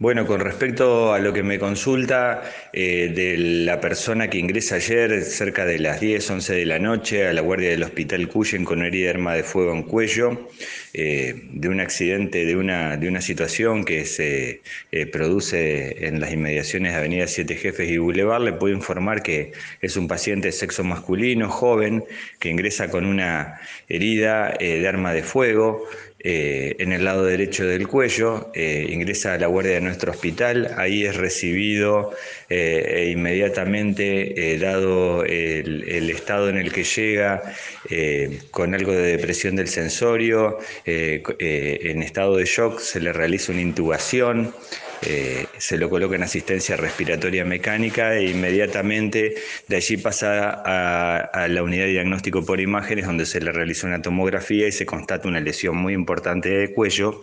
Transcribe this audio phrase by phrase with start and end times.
[0.00, 5.24] Bueno, con respecto a lo que me consulta eh, de la persona que ingresa ayer
[5.24, 8.84] cerca de las 10, 11 de la noche a la guardia del hospital Cuyen con
[8.84, 10.48] herida de arma de fuego en cuello,
[10.94, 16.32] eh, de un accidente, de una, de una situación que se eh, produce en las
[16.32, 20.52] inmediaciones de Avenida Siete Jefes y Boulevard, le puedo informar que es un paciente de
[20.52, 22.04] sexo masculino, joven,
[22.38, 23.58] que ingresa con una
[23.88, 25.88] herida de arma de fuego.
[26.20, 31.16] En el lado derecho del cuello, ingresa a la guardia de nuestro hospital, ahí es
[31.16, 32.12] recibido
[32.50, 37.42] eh, e inmediatamente, eh, dado el, estado en el que llega,
[37.90, 43.60] eh, con algo de depresión del sensorio, en estado de shock, se le realiza una
[43.60, 44.54] intubación.
[45.00, 49.36] Se lo coloca en asistencia respiratoria mecánica e inmediatamente
[49.68, 53.86] de allí pasa a, a, la unidad de diagnóstico por imágenes donde se le realiza
[53.86, 57.20] una tomografía y se constata una lesión muy importante de cuello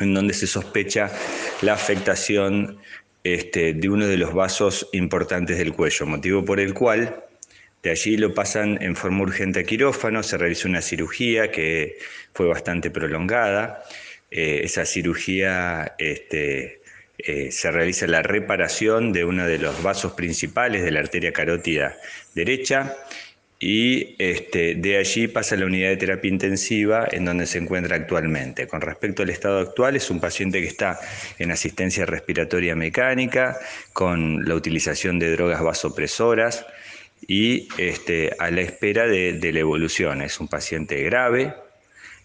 [0.00, 1.10] en donde se sospecha
[1.62, 2.78] la afectación
[3.22, 7.24] este, de uno de los vasos importantes del cuello, motivo por el cual
[7.82, 11.98] de allí lo pasan en forma urgente a quirófano, se realizó una cirugía que
[12.32, 13.84] fue bastante prolongada.
[14.30, 16.80] Eh, esa cirugía este,
[17.18, 21.96] eh, se realiza la reparación de uno de los vasos principales de la arteria carótida
[22.34, 22.96] derecha
[23.60, 27.96] y este, de allí pasa a la unidad de terapia intensiva en donde se encuentra
[27.96, 28.66] actualmente.
[28.66, 30.98] Con respecto al estado actual, es un paciente que está
[31.38, 33.58] en asistencia respiratoria mecánica,
[33.92, 36.66] con la utilización de drogas vasopresoras
[37.26, 40.20] y este, a la espera de, la evolución.
[40.20, 41.54] Es un paciente grave,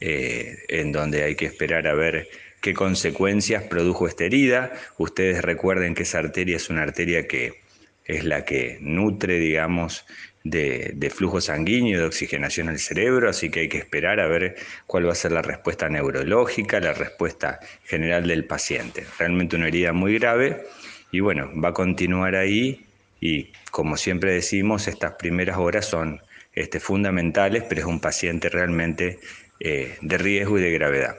[0.00, 2.28] eh, en donde hay que esperar a ver
[2.64, 4.72] qué consecuencias produjo esta herida.
[4.96, 7.60] Ustedes recuerden que esa arteria es una arteria que
[8.06, 10.06] es la que nutre, digamos,
[10.44, 14.56] de, flujo sanguíneo, de oxigenación al cerebro, así que hay que esperar a ver
[14.86, 19.04] cuál va a ser la respuesta neurológica, la respuesta general del paciente.
[19.18, 20.64] Realmente una herida muy grave
[21.12, 22.86] y bueno, va a continuar ahí
[23.20, 26.22] y como siempre decimos, estas primeras horas son
[26.54, 29.18] este, fundamentales, pero es un paciente realmente
[29.60, 31.16] eh, de riesgo y de gravedad.